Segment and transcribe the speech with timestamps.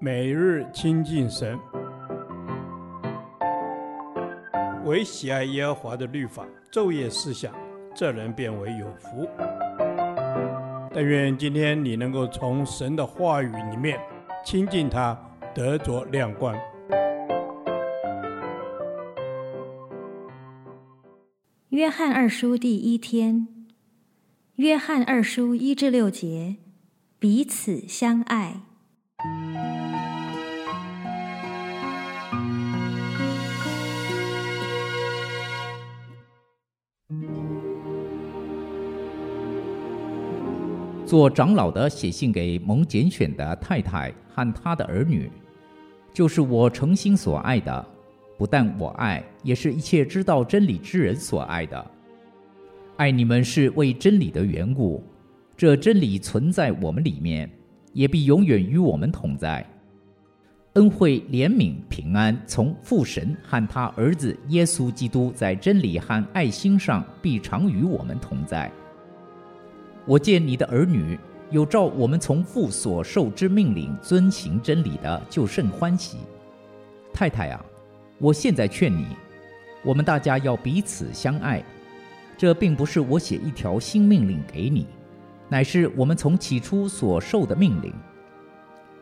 [0.00, 1.58] 每日亲近神，
[4.84, 7.54] 唯喜爱耶和华的律法，昼夜思想，
[7.94, 9.28] 这人便为有福。
[10.92, 13.98] 但愿今天你能够从神的话语里面
[14.44, 15.18] 亲近他，
[15.54, 16.54] 得着亮光。
[21.70, 23.48] 约翰二书第一天，
[24.56, 26.56] 约翰二书一至六节，
[27.18, 28.60] 彼此相爱。
[41.06, 45.30] 做长老的写信给蒙拣选的太太和她的儿女，
[46.12, 47.86] 就是我诚心所爱的，
[48.38, 51.90] 不但我爱，也是一切知道真理之人所爱的。
[52.96, 55.02] 爱你们是为真理的缘故，
[55.56, 57.50] 这真理存在我们里面，
[57.92, 59.64] 也必永远与我们同在。
[60.74, 68.72] 恩惠、怜悯、平安，从父神和他儿子耶稣基督在真理和爱心上，必常与我们同在。
[70.06, 71.18] 我见你的儿女
[71.50, 76.18] 有照我们从父所受之命令遵行真理的，就甚欢喜。
[77.12, 77.64] 太太啊，
[78.18, 79.06] 我现在劝你，
[79.82, 81.64] 我们大家要彼此相爱。
[82.36, 84.86] 这并不是我写一条新命令给你，
[85.48, 87.92] 乃是我们从起初所受的命令。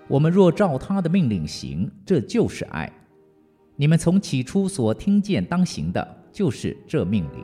[0.06, 2.92] 我们若照他的命令行，这就是爱。
[3.75, 7.42] 你们从起初所听见当行的，就是这命令。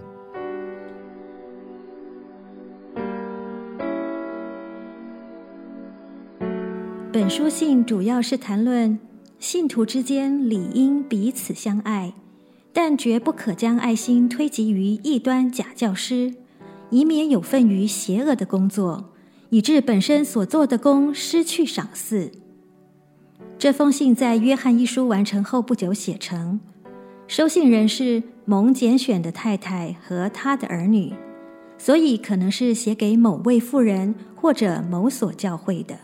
[7.10, 8.98] 本书信主要是谈论
[9.38, 12.12] 信徒之间理应彼此相爱，
[12.70, 16.34] 但绝不可将爱心推及于异端假教师，
[16.90, 19.10] 以免有份于邪恶的工作，
[19.48, 22.30] 以致本身所做的工失去赏赐。
[23.58, 26.60] 这封信在约翰一书完成后不久写成，
[27.26, 31.14] 收信人是蒙拣选的太太和她的儿女，
[31.78, 35.96] 所以可能是写给某位妇人或者某所教会的。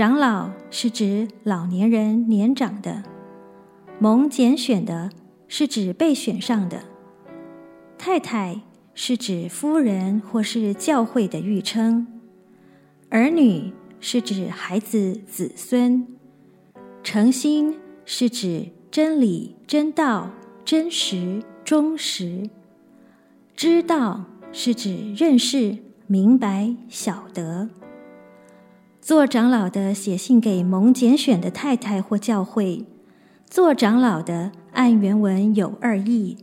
[0.00, 3.02] 长老是指老年人、年长的；
[3.98, 5.10] 蒙拣选的
[5.46, 6.78] 是指被选上的；
[7.98, 8.62] 太太
[8.94, 12.06] 是指夫人或是教会的誉称；
[13.10, 16.06] 儿女是指孩子、子孙；
[17.02, 20.30] 诚心是指真理、真道、
[20.64, 22.48] 真实、忠实；
[23.54, 27.68] 知道是指认识、明白、晓得。
[29.10, 32.84] 做长老的写信给蒙拣选的太太或教会，
[33.44, 36.36] 做长老的按原文有二义：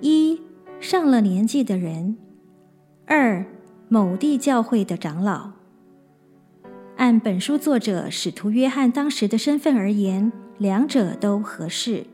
[0.00, 0.40] 一
[0.80, 2.16] 上了年纪的人；
[3.06, 3.46] 二
[3.88, 5.52] 某地教会的长老。
[6.96, 12.06] 按本书作者使徒约翰当时的身份而言，两者都合适。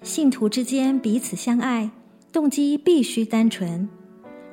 [0.00, 1.90] 信徒之间彼此相爱，
[2.32, 3.86] 动机必须单纯。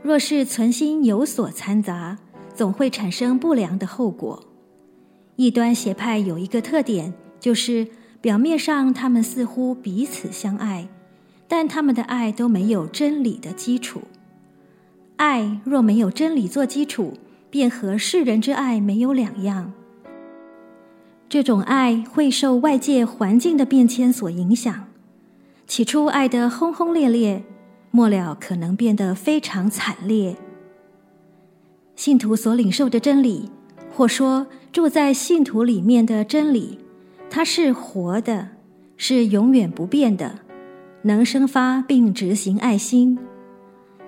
[0.04, 2.18] 若是存心有所掺杂，
[2.56, 4.44] 总会产生不良的后果。
[5.36, 7.88] 异端邪派有一个特点，就是
[8.22, 10.88] 表面上他们似乎彼此相爱，
[11.48, 14.02] 但他们的爱都没有真理的基础。
[15.18, 17.14] 爱若没有真理做基础，
[17.50, 19.74] 便和世人之爱没有两样。
[21.28, 24.88] 这种爱会受外界环境的变迁所影响，
[25.68, 27.44] 起初爱得轰轰烈烈，
[27.92, 30.38] 末了可能变得非常惨烈。
[31.96, 33.50] 信徒所领受的真理，
[33.92, 36.80] 或说住在信徒里面的真理，
[37.30, 38.50] 它是活的，
[38.98, 40.40] 是永远不变的，
[41.04, 43.18] 能生发并执行爱心，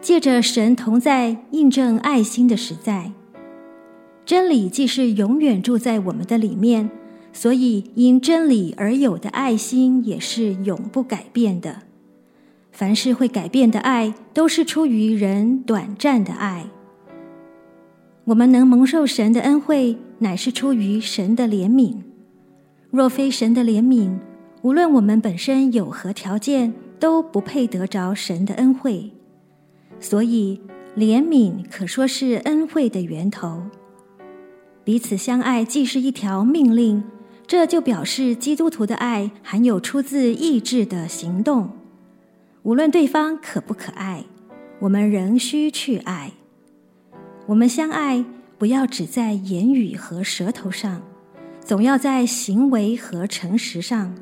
[0.01, 3.11] 借着神同在印证爱心的实在。
[4.25, 6.89] 真理既是永远住在我们的里面，
[7.31, 11.83] 所以因真理而有的爱心也是永不改变的。
[12.73, 16.67] 凡是会改变的爱，都是出于人短暂的爱。
[18.27, 21.95] 我们能蒙受神的恩惠，乃是出于神的怜悯。
[22.91, 24.17] 若非神的怜悯，
[24.63, 29.13] 无论我们本身有何条件，都不配得着神的恩惠。
[30.01, 30.59] 所以，
[30.97, 33.63] 怜悯可说是恩惠的源头。
[34.83, 37.01] 彼此相爱既是一条命令，
[37.47, 41.69] 这就表示基督徒的爱含有出自意志的行动。
[42.63, 44.25] 无论对方可不可爱，
[44.79, 46.33] 我们仍需去爱。
[47.47, 48.25] 我们相爱，
[48.57, 51.01] 不要只在言语和舌头上，
[51.61, 54.13] 总要在行为和诚实上。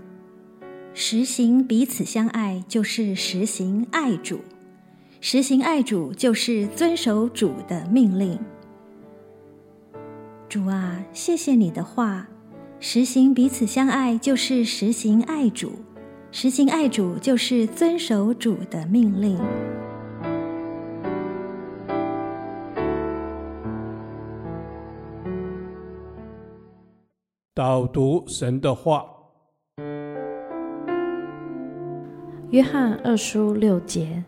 [0.93, 4.37] 实行彼此相爱，就是实行爱主；
[5.21, 8.39] 实行爱主，就是遵守主的命令。
[10.47, 12.27] 主啊，谢谢你的话，
[12.79, 15.71] 实行彼此相爱就是实行爱主，
[16.31, 19.39] 实行爱主就是遵守主的命令。
[27.55, 29.05] 导读神的话，
[32.49, 34.25] 约翰二书六节。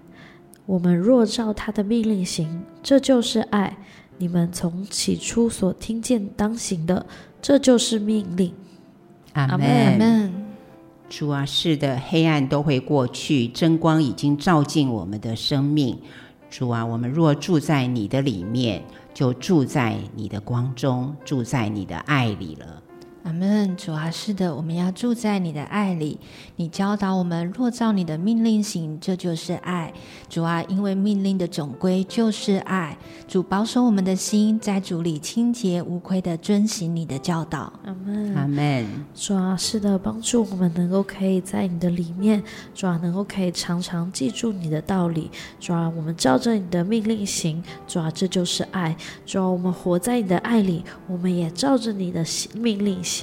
[0.66, 3.80] 我们若照他的命令行，这就是爱。
[4.18, 7.06] 你们从起初所听见当行的，
[7.42, 8.54] 这就是命令。
[9.34, 9.68] 阿门。
[9.68, 10.34] 阿门。
[11.10, 16.00] 主啊，是的，黑暗都会过去，真光已经照进我们的生命。
[16.50, 22.84] 主啊，我们若住在你的里面，就住在你的光中，住在你的爱里了。
[23.28, 26.18] 阿门，主啊，是的，我们要住在你的爱里。
[26.56, 29.94] 你教导我们，若照你的命令行，这就是爱。
[30.30, 32.98] 主啊，因为命令的总归就是爱。
[33.28, 37.74] 主保守我们的心，在主里清洁无愧的遵行你的教导。
[37.84, 38.88] 阿门，阿门。
[39.14, 42.42] 主啊，是的，帮助我们能够可以在你的里面，
[42.74, 45.30] 主啊，能够可以常常记住你的道理。
[45.60, 48.96] 主啊，我们照着你的命令行，主啊，这就是爱。
[49.26, 52.24] 主啊，我们活在你的爱里，我们也照着你的
[52.56, 53.17] 命令行。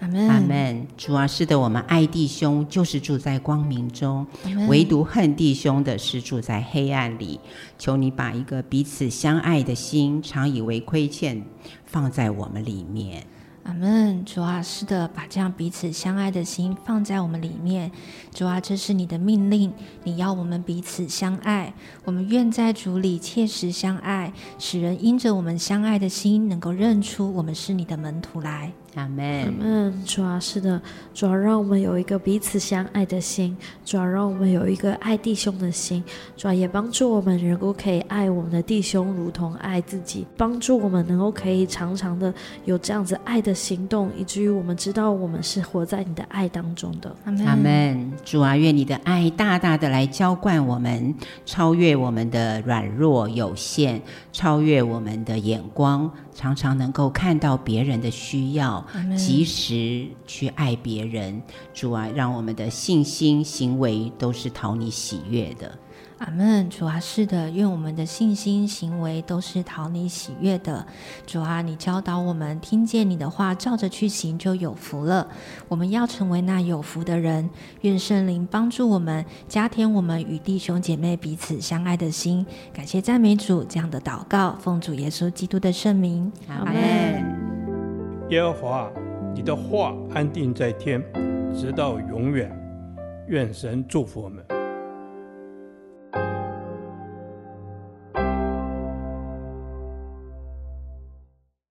[0.00, 0.86] 阿门，阿门。
[0.96, 4.26] 主啊，是的，我们爱弟兄，就是住在光明中；
[4.68, 7.40] 唯独恨弟兄的，是住在黑暗里。
[7.78, 11.42] 求你把一个彼此相爱的心，常以为亏欠，
[11.84, 13.24] 放在我们里面。
[13.66, 17.90] 阿门，主啊，是的，把这样彼此相爱的心放在我们里面。
[18.32, 19.72] 主啊，这是你的命令，
[20.04, 21.74] 你要我们彼此相爱。
[22.04, 28.70] 我们愿在主里切实相爱，使人因着我们相爱的心，能够认出我们是你的门徒来。
[28.94, 30.04] 阿门，阿门。
[30.04, 30.80] 主啊，是的，
[31.12, 36.04] 主啊，让我们有一个彼此相爱的心，主啊，让我们有一个爱弟兄的心，
[36.36, 42.32] 主啊，也帮助我们能够可以爱我们的弟兄，如同爱自己，帮助我们能够可以常常的
[42.64, 47.16] 有这样子爱的行动，以至于我们知道我们是活在你的爱当中的。
[47.24, 51.14] 阿门，主啊，愿你的爱大大的来浇灌我们，
[51.44, 54.00] 超越我们的软弱有限，
[54.32, 58.86] 超越我们的眼光，常常能够看到别人的需要。
[59.16, 61.40] 及时去爱别人，
[61.72, 65.72] 主啊，让我们的信心、行为都是讨你喜悦的。
[66.18, 70.86] 阿门，主啊，是的，愿我们的信心、行为都是讨你喜悦的。
[71.26, 75.28] 主啊，你教导我们，听见你的话，照着去行，就有福了。
[75.68, 77.50] 我们要成为那有福的人。
[77.82, 82.46] 愿圣灵帮助我们，加添我们与弟兄姐妹彼此相爱的心。
[82.72, 86.32] 感谢赞美主，这样的祷告，奉主耶稣基督的圣名。
[86.48, 86.74] 阿门。
[88.30, 88.90] 耶和华，
[89.34, 91.02] 你的话安定在天，
[91.54, 92.50] 直到永远。
[93.28, 94.42] 愿神祝福我们。